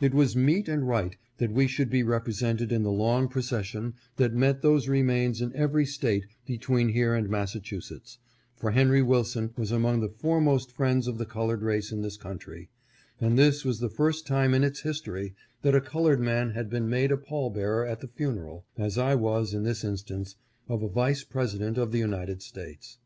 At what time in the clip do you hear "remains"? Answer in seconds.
4.86-5.40